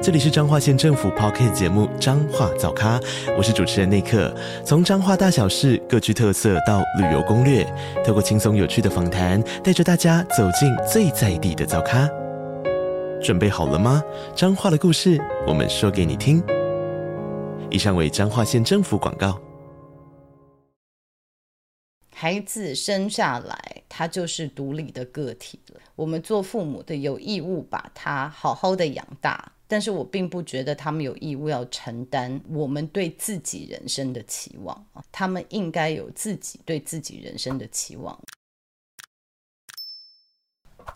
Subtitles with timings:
[0.00, 3.00] 这里是彰化县政府 Podcast 节目《彰化早咖》，
[3.36, 4.32] 我是主持人内克。
[4.64, 7.64] 从彰化大小事各具特色到旅游攻略，
[8.06, 12.08] 透过轻松有趣的访谈，带着大家走进最在地的早咖。
[13.20, 14.00] 准备好了吗？
[14.36, 16.40] 彰化的故事，我们说给你听。
[17.68, 19.36] 以上为彰化县政府广告。
[22.14, 25.80] 孩子生下来，他就是独立的个体了。
[25.96, 29.52] 我们做父母的有义务把他好好的养大。
[29.68, 38.18] 但是我并不觉得他们有义务要承担我们对自己人生的期望啊，他们应该有自己对自己人生的期望。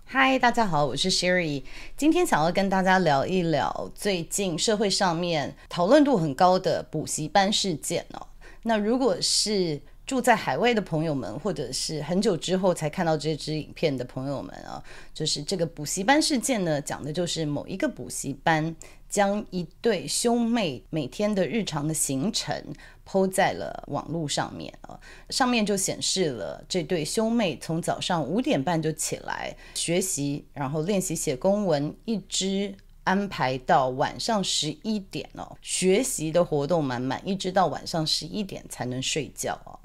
[0.05, 1.63] 嗨，大家好，我是 Sherry，
[1.99, 8.27] 今天想要跟大家聊一聊最近社会上面讨论度很高的补习班事件哦。
[8.63, 9.83] 那如果是
[10.13, 18.77] 住在海外的朋友们，或者是很久之后才看到这支影片的朋友们啊，就是这个补习班事件呢，讲的就是某一个补习班
[19.09, 22.63] 将一对兄妹每天的日常的行程
[23.07, 32.75] 抛在了网络上面啊，上面就显示了这对兄妹从早上五点半就起来学习，然后练习写公文，一直
[33.05, 39.79] 安排到晚上十一点哦，学习的活动满满，一直到晚上十一点才能睡觉哦。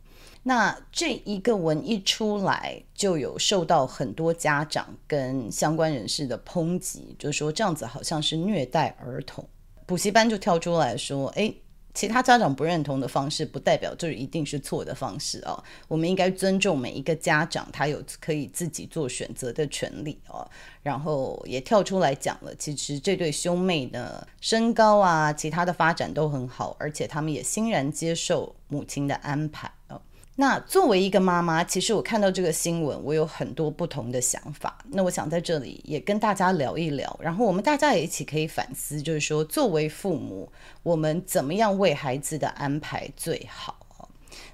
[0.48, 9.46] 那这一个文一出来，就有受到很多家长跟相关人士的抨击，就说这样子好像是虐待儿童。
[9.86, 11.54] 补习班就跳出来说：“诶，
[11.94, 15.62] 其他家长不认同的方式，不代表就是一定是错的方式哦。
[15.90, 20.50] 我们应该尊重每一个家长，他有可以自己做选择的权利哦。
[20.82, 30.02] 然后也跳出来讲了，其实这对兄妹呢，身高啊，其他的发展都很好，而且他们也欣然接受母亲的安排哦。”
[30.40, 34.78] 那作为一个妈妈，其实我看到这个新闻，我有很多不同的想法。
[34.92, 40.52] 那我想在这里也跟大家聊一聊，然后我们大家也一起可以反思，就是说作为父母，
[40.84, 43.76] 我们怎么样为孩子的安排最好？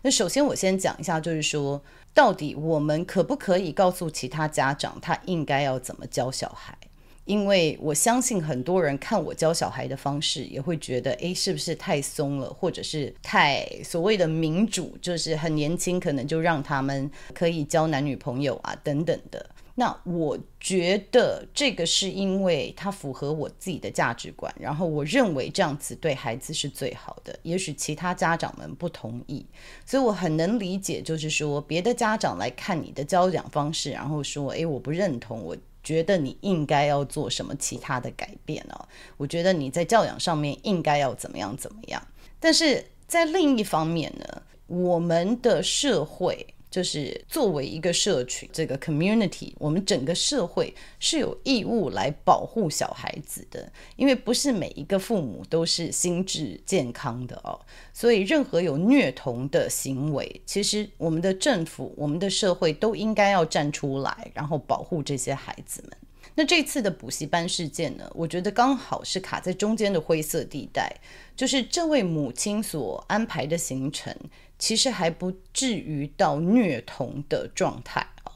[0.04, 1.82] 那首先我先讲一下，就是说
[2.14, 6.78] 到底我们可不可以告诉其他家长，他应该要怎么教小孩？
[7.26, 19.50] 因为我相信很多人看我教小孩的方式，也会觉得，诶，是不是太松了，或者是太所谓的民主，就是很年轻，可能就让他们可以交男女朋友啊，等等的。
[19.76, 27.36] 那我觉得这个是因为它符合我自己的价值观，然后我认为这样子对孩子是最好的。
[27.42, 29.44] 也许其他家长们不同意，
[29.86, 35.58] 所以我很能理解，就是说别的家长来看你的教养方式，然后说，诶，我不认同我。
[35.84, 38.88] 觉得你应该要做什么其他的改变呢？
[39.18, 42.02] 我觉得你在教养上面应该要怎么样怎么样。
[42.40, 46.48] 但是在另一方面呢，我们的社会。
[46.74, 57.60] 就是作为一个社群，这个 community，我们整个社会是有义务来保护小孩子的，因为不是每一个父母都是心智健康的哦，
[57.94, 65.96] 所以任何有虐童的行为，其实我们的政府、我们的社会都应该要站出来，然后保护这些孩子们。
[66.34, 70.92] 那这次的补习班事件呢，我觉得刚好是卡在中间的灰色地带，
[71.36, 74.12] 就是这位母亲所安排的行程。
[74.58, 78.32] 其实还不至于到虐童的状态啊，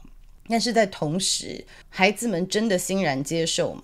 [0.48, 3.82] 但是在同时，孩子们真的欣然接受吗？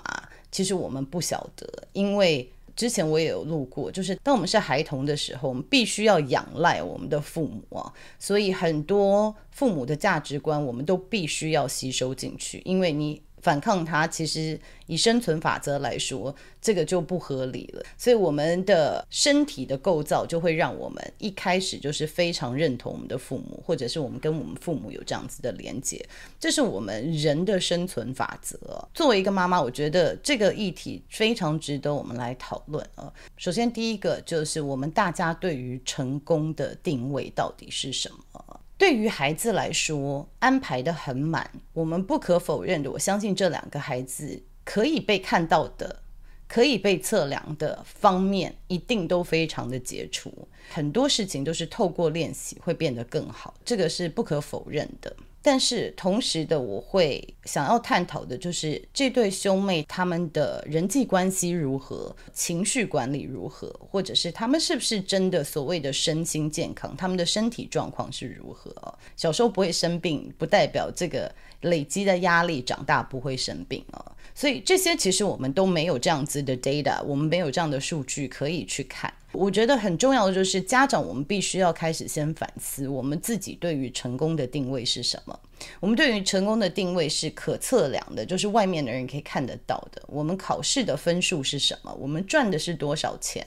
[0.51, 13.23] 其实我们不晓得，因为之前我也有录过，就是当我们是孩童的时候，我们必须要仰赖我们的父母啊，所以很多父母的价值观，我们都必须要吸收进去，因为你。
[13.45, 17.85] 反抗它，其实以生存法则来说，这个就不合理了。
[17.99, 26.03] 所以我们的身体的构造就会让我们一开始就是非常认同我们的父母，或者是我们跟我们父母有这样子的连接，
[26.41, 28.59] 这是我们人的生存法则。
[28.95, 33.13] 作为一个妈妈，我觉得这个议题非常值得我们来讨论啊。
[33.37, 38.34] 首先，第一个就是我们大家对于成功的定位到底是什么？
[38.77, 41.51] 对于孩子来说，安排的很满。
[41.73, 46.03] 我们不可否认的，我相信这两个孩子可以被看到的、
[46.49, 50.49] 可以被测量的方面，一定都非常的杰出。
[50.71, 55.15] 很多事情都是透过练习会变得更好，这个是不可否认的。
[55.47, 68.73] 但是同时的，我会想要探讨的就是这对兄妹他们的人际关系如何，情绪管理如何，或者是他们是不是真的所谓的身心健康，他们的身体状况是如何？
[69.17, 71.31] 小时候不会生病，不代表这个
[71.61, 74.14] 累积的压力长大不会生病啊。
[74.35, 79.13] 所以这些其实我们都没有这样子的 data，我们没有这样的数据可以去看。
[79.33, 85.39] 我觉得很重要的就是家长，我们必须要开始先反思我们自己对于成功的定位是什么。
[85.81, 90.03] 我们对于成功的定位是可测量的，就是外面的人可以看得到的。
[90.07, 91.93] 我们考试的分数是什么？
[91.99, 93.45] 我们赚的是多少钱？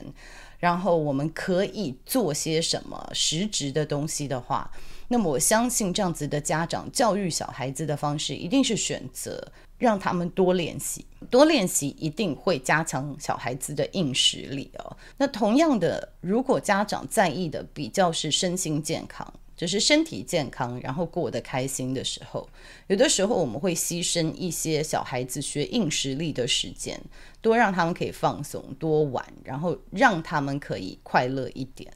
[0.58, 4.70] 然后我们可以做些什么实质的东西的话，
[5.08, 9.52] 那么我相信这样子的家长教育小孩子的方式，一定是选择。
[9.78, 14.96] 让他们多练习，多练习一定会加强小孩子的硬实力哦。
[15.16, 22.48] 那同样的，如果家长在意的比较是身心健康，就是身体健康，然后过得开心的时候，
[22.86, 26.98] 有的时候我们会牺牲一些小孩子学硬实力的时间，
[27.42, 31.92] 多让他们可以放松，多玩，然后让他们可以快乐一点。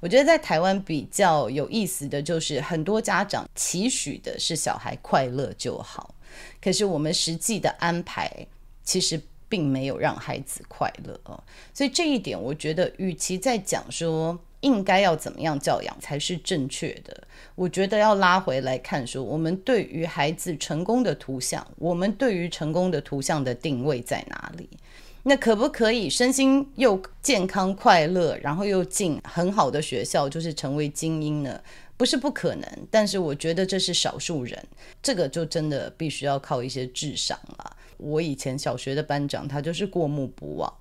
[0.00, 6.14] 我觉得在台湾比较有意思的就是，很多家长期许的是小孩快乐就好。
[6.62, 8.46] 可是我们实际的安排
[8.82, 11.44] 其实并没有让孩子快乐哦，
[11.74, 17.22] 所以这一点我觉得，与其在讲说应该要怎么样教养才是正确的，
[17.54, 24.68] 我觉得要拉回来看说，我们对于孩子成功的图像，我们对于成功的图像的定位在哪里？
[25.24, 31.60] 那可不可以身心又健康快乐，然后又进很好的学校，就是成为精英呢？
[31.96, 34.64] 不是不可能，但是我觉得这是少数人，
[35.02, 37.76] 这个就真的必须要靠一些智商了。
[37.96, 40.72] 我以前小学的班长，他就是过目不忘，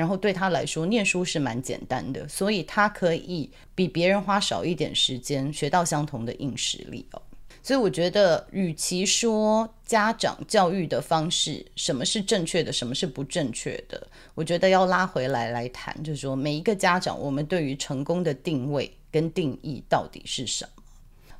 [0.00, 7.22] 然后对他来说，念书是蛮简单的，所以他可以比别人花少一点时间学到相同的硬实力哦。
[7.62, 14.04] 所以我觉得，与其说家长教育的方式什么是正确的，什么是不正确的，
[14.34, 18.90] 我觉得要拉回来来谈，就是说每一个家长，我们对于成功的定位。
[19.12, 20.79] 跟定义到底是什么？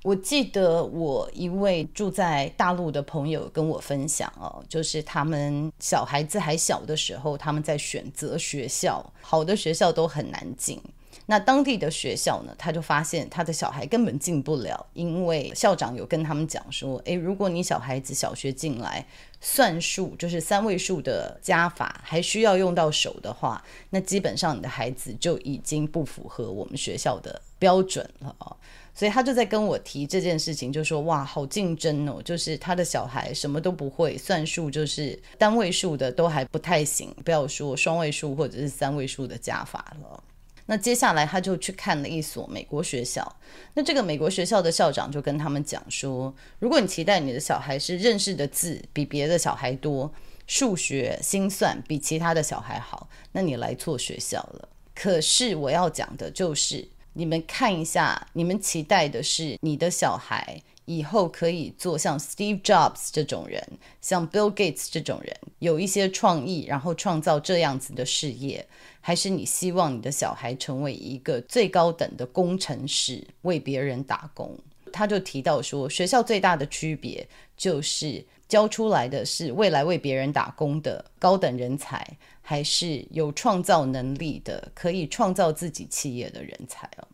[0.03, 10.81] 我记得我一位住在大陆的朋友跟我分享哦，就是他们小孩子还小的时候，他们在选择学校，好的学校都很难进。
[11.27, 19.07] 那当地的学校呢，他就发现他的小孩根本进不了，因为校长有跟他们讲说，诶，如果你小孩子小学进来，
[19.41, 28.57] 算术就是三位数的加法还需要用到手的话，那基本上你的孩子就已经不符合我们学校的标准了啊。
[29.01, 40.23] 所以他就在跟我提这件事情，就说哇，好竞争哦，就是他的小孩什么都不会，算术就是单位数的都还不太行，不要说双位数或者是三位数的加法了。
[40.67, 43.27] 那接下来他就去看了一所美国学校，
[43.73, 50.13] 那这个美国学校的校长就跟他们讲说，如果你期待你的小孩是认识的字比别的小孩多，
[50.47, 54.69] 数学心算比其他的小孩好，那你来错学校了。
[54.95, 56.87] 可是我要讲的就是，
[57.21, 63.63] 你们看一下，你们期待的是你的小孩以后可以做像 Steve Jobs 这种人，
[64.01, 68.67] 像 Bill Gates 这种人，有一些创意，然后创造这样子的事业。
[69.03, 74.59] 还是你希望你的小孩成为一个最高等的工程师，为别人打工？
[74.93, 77.27] 他就提到说，学校最大的区别
[77.57, 82.07] 就是教出来的是未来为别人打工的高等人才，
[82.43, 87.09] 还是有创造能力的，可以创造自己企业的人才哦。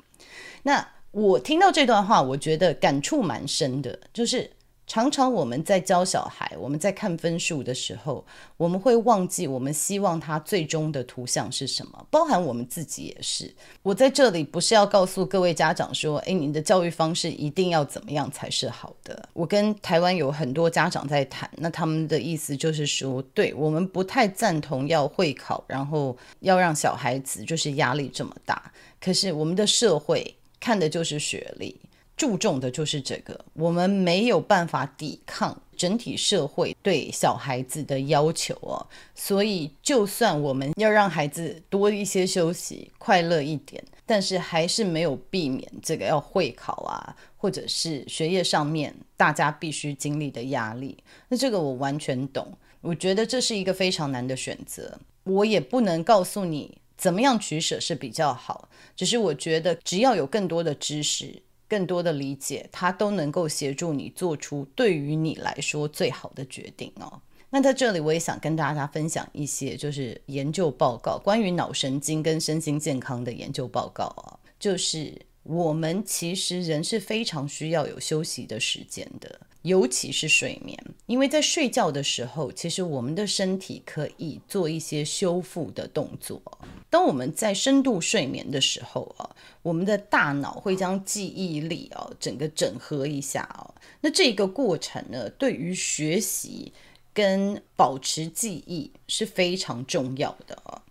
[0.62, 4.50] 那我听到这段话，我觉得感触蛮深的，就是。
[4.86, 8.24] 常常我们在教小孩，我们在看分数的时候，
[8.56, 13.52] 我们会忘记我们希望他最终的图像是什么，包含我们自己也是。
[13.82, 19.28] 我在这里不是要告诉各位家长说，诶，你的教育方式一定要怎么样才是好的。
[19.32, 28.72] 我跟台湾有很多家长在谈，那他们的意思就是说，对，我们不太赞同要会考，然后要让小孩子就是压力这么大。
[29.00, 31.76] 可是我们的社会看的就是学历。
[32.16, 50.96] 注重的就是这个，我们没有办法抵抗整体社会对小孩子的要求哦，所以就算我们要让孩子多一些休息，快乐一点，但是还是没有避免这个要会考啊，或者是学业上面大家必须经历的压力。
[51.28, 61.42] 那这个我完全懂，我觉得这是一个非常难的选择，我也不能告诉你怎么样取舍是比较好，只是我觉得只要有更多的知识。
[61.68, 67.20] 更多的理解，它都能够协助你做出对于你来说最好的决定哦。
[67.50, 74.38] 那在这里，我也想跟大家分享一些就是研究报告，关于脑神经跟身心健康的研究报告啊。
[74.58, 86.42] 就是我们其实人是非常需要有休息的时间的，尤其是睡眠，因为在睡觉的时候，其实我们的身体可以做一些修复的动作。
[86.88, 89.28] 当我们在深度睡眠的时候啊，
[89.62, 93.74] 我们的大脑会将记忆力啊整个整合一下啊。
[94.00, 96.72] 那这个过程呢，对于学习
[97.12, 100.82] 跟保持记忆是非常重要的啊。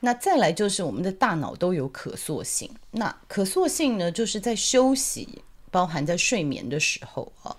[0.00, 7.56] 那再来就是我们的大脑都有可塑性，那可塑性呢，就是在休息，包含在睡眠的时候啊。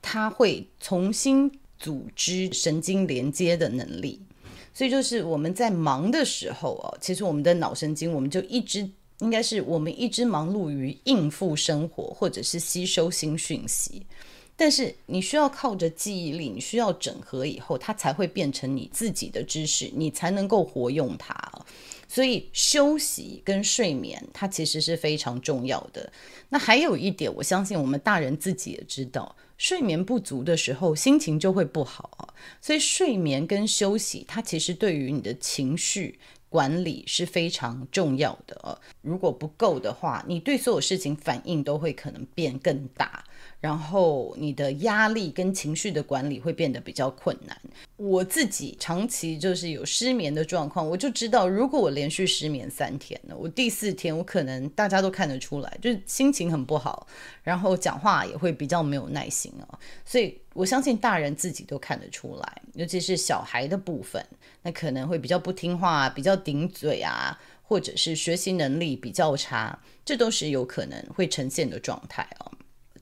[0.00, 4.20] 它会重新组织神经连接的能力，
[4.78, 14.06] 所以就是我们在忙的时候啊，其实我们的脑神经我们就一直应该是我们一直忙碌于应付生活或者是吸收新讯息，
[14.60, 21.32] 但是你需要靠着记忆力，你需要整合以后，它才会变成你自己的知识，你才能够活用它。
[22.08, 26.12] 所以休息跟睡眠，它其实是非常重要的。
[26.48, 29.36] 那还有一点，我相信我们大人自己也知道。
[29.58, 32.34] 睡眠不足的时候，心情就会不好啊。
[32.60, 38.80] 所以睡眠跟休息，它其实对于你的情绪管理是非常重要的。
[39.02, 43.24] 如果不够的话，你对所有事情反应都会可能变更大。
[43.60, 47.60] 然后你的压力跟情绪的管理会变得比较困难。
[47.96, 57.06] 我自己长期就是有失眠的状况，我就知道，如果我连续失眠三天呢，我第四天我可能大家都看得出来，就是心情很不好，
[57.42, 59.78] 然后讲话也会比较没有耐心哦。
[60.04, 64.24] 所以我相信大人自己都看得出来，尤其是小孩的部分，
[64.62, 72.52] 那可能会比较不听话，比较顶嘴啊，或者是学习能力比较差，这都是有可能会呈现的状态哦。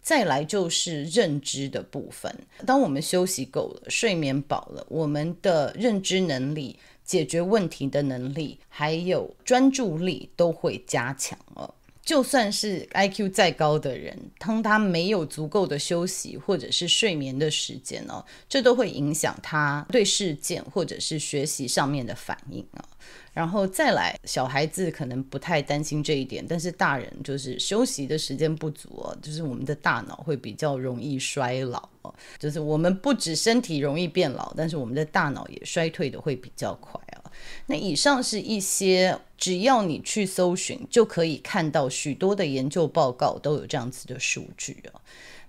[0.06, 2.32] 再来就是认知的部分。
[2.64, 11.74] 当我们休息够了，睡眠饱了，我们的认知能力、解决问题的能力，还有专注力都会加强了。
[12.06, 22.84] 就算是 IQ 再高的人，当他没有足够的休息或者是睡眠的时间哦，这都会影响他对事件或者是学习上面的反应啊。
[23.32, 37.25] 然后再来，小孩子可能不太担心这一点，但是大人就是休息的时间不足哦，就是我们的大脑会比较容易衰老哦，就是我们不止身体容易变老，但是我们的大脑也衰退的会比较快哦。
[37.66, 45.00] 那以上是一些只要你去搜寻就可以看到许多的研究报告都有这样子的数据哦。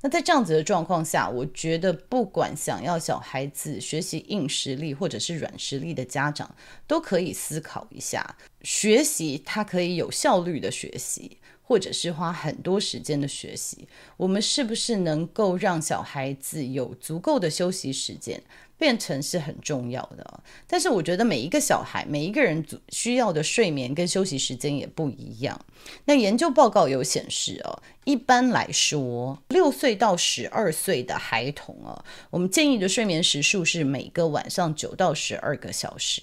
[0.01, 18.41] 那在这样子的状况下，我觉得不管想要小孩子学习硬实力或者是软实力的家长，都可以思考一下，学习它可以有效率的学习，或者是花很多时间的学习，我们是不是能够让小孩子有足够的休息时间？
[18.79, 25.59] 变成是很重要的，但是我觉得每一个小孩、每一个人需要的睡眠跟休息时间也不一样。
[26.05, 36.21] 那研究报告有显示哦，一般来说，六岁到十二岁的孩童哦，我们建议的睡眠时数是每个晚上九到十二个小时。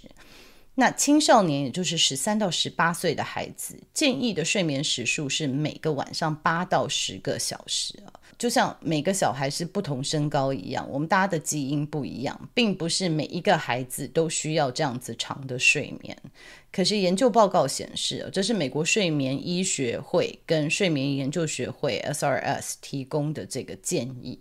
[0.77, 8.13] 那青少年，也就是十三到十八岁的孩子，建议的睡眠时数是每个晚上八到十个小时啊。
[8.37, 16.19] 就像每个小孩是不同身高一样，我们大家的基因不一样，并不是每一个孩子都需要这样子长的睡眠。
[16.73, 24.41] 可是研究报告显示，这是美国睡眠医学会跟睡眠研究学会 SRS 提供的这个建议，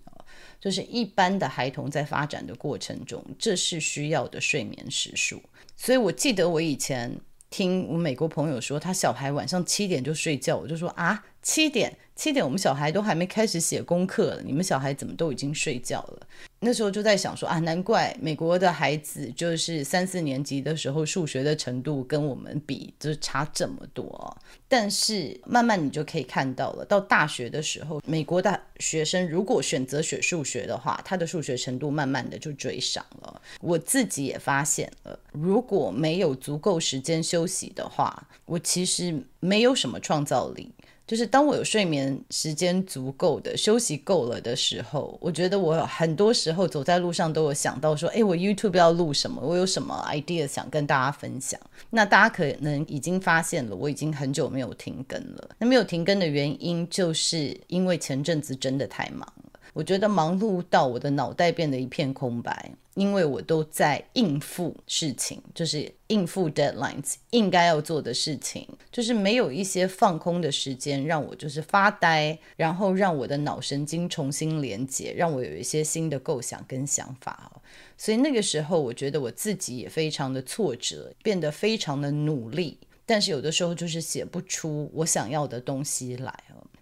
[0.60, 5.40] 就是一般的孩童在发展的过程中，这是需要的睡眠时数。
[5.76, 11.98] 所以我记得我以前听我美国朋友说，他小孩晚上七点就睡觉，我就说啊，七点。
[12.16, 16.28] 七点，我们小孩都还没开始写功课了，你们小孩怎么都已经睡觉了？
[16.60, 24.38] 那时候就在想说啊，难怪美国的孩子就是三四年级的时候数学的程度跟我们比就是差这么多。
[24.70, 33.42] 但是慢慢你就可以看到了，到大学的时候，美国大学生如果选择学数学的话，他的数学程度慢慢的就追上了。
[33.60, 40.72] 我自己也发现了，如果没有足够时间休息的话，我其实没有什么创造力。
[41.06, 49.42] 就是当我有睡眠时间足够的休息够了的时候，我觉得我很多时候走在路上都有想到说，诶，我 YouTube 要录什么？
[49.42, 51.60] 我有什么 idea 想跟大家分享？
[51.90, 55.50] 那大家可能已经发现了，我已经很久没有停更了。
[55.58, 59.60] 那没有停更的原因，就是因为前阵子真的太忙了。
[59.74, 62.72] 我觉得忙碌到我的脑袋变得一片空白。
[62.96, 77.52] 因为我都在应付事情，就是应付 deadlines，应该要做的事情，就是没有一些放空的时间，让我就是发呆，然后让我的脑神经重新连接，让我有一些新的构想跟想法。
[77.98, 86.32] 所以那个时候，我觉得我自己也非常的挫折，变得非常的努力，但是有的时候就是写不出我想要的东西来。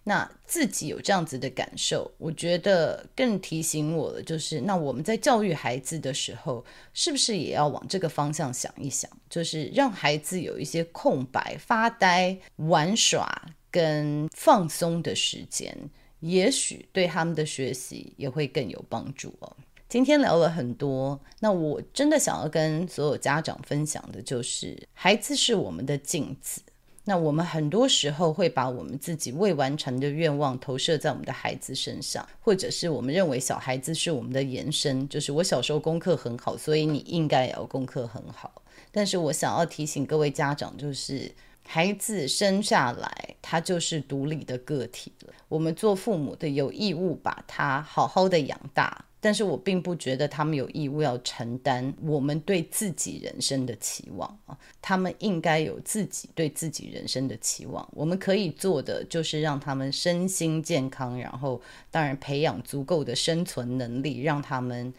[0.03, 15.77] 那自己有这样子的感受，我觉得更提醒我的就是，那我们在教育孩子的时候，是不是也要往这个方向想一想，就是让孩子有一些空白、发呆、玩耍跟放松的时间，
[16.21, 19.55] 也许对他们的学习也会更有帮助哦。
[19.87, 26.61] 今天聊了很多，那我真的想要跟所有家长分享的就是，孩子是我们的镜子。
[27.03, 38.61] 那我们很多时候会把我们自己未完成的愿望投射在我们的孩子身上，或者是我们认为小孩子是我们的延伸，就是我小时候功课很好，所以你应该也要功课很好。
[38.91, 41.31] 但是我想要提醒各位家长，就是
[41.67, 49.05] 孩子生下来他就是独立的个体了，我们做父母的有义务把他好好的养大。
[49.23, 57.87] 但是我并不觉得他们有义务要承担我们对自己人生的期望啊，他们应该有自己对自己人生的期望。
[57.93, 61.61] 我们可以做的就是让他们身心健康，然后
[61.91, 64.91] 当然培养足够的生存能力，让他们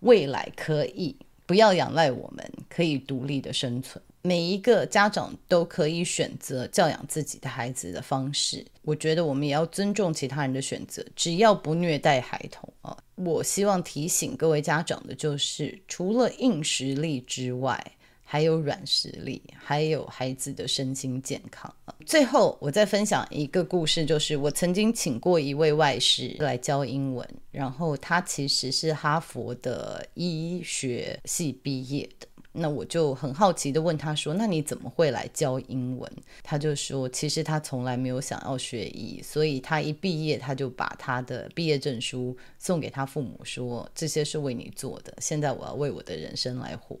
[0.00, 1.14] 未来可以
[1.44, 4.02] 不要仰赖我们，可以独立的生存。
[4.22, 12.96] 每一个家长都可以选择教养自己的孩子的方式，我觉得我们也要尊重其他人的选择，只要不虐待孩童啊。
[13.14, 21.74] 我希望提醒各位家长的就是，除了硬实力之外，还有软实力，还有孩子的身心健康。
[22.06, 32.26] 最后，我再分享一个故事，就是我曾经请过一位外师来教英文，然后他其实是哈佛的医学系毕业的。
[32.52, 45.14] 那我就很好奇地问他说：“那你怎么会来教英文？”他就说：“其实他从来没有想要学医，所以他一毕业他就把他的毕业证书送给他父母，说这些是为你做的。
[45.20, 46.98] 现在我要为我的人生来活。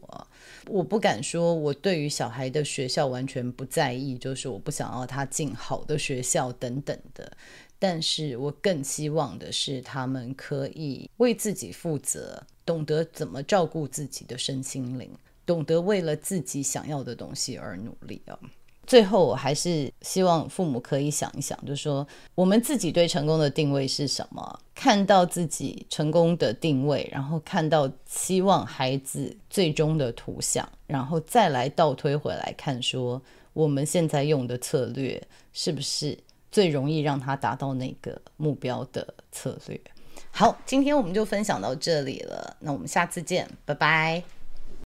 [0.68, 7.30] 我不敢说我对于小孩的学校完全不在意，就是我不想要他进好的学校等等的。
[7.76, 15.10] 但是我更希望的是他们可以为自己负责，懂得怎么照顾自己的身心灵。”
[15.50, 18.38] 懂得为了自己想要的东西而努力啊！
[18.86, 24.60] 最后，我还是希望父母可以想一想，就是说我们自己对成功的定位是什么？
[24.76, 33.20] 看到自己成功的定位，然后看到希望孩子最终的图像，然后再来倒推回来看，说
[33.52, 35.20] 我们现在用的策略
[35.52, 36.16] 是不是
[36.52, 39.80] 最容易让他达到那个目标的策略？
[40.30, 44.39] 好，今天我们就分享到这里了，那我们下次见，拜拜。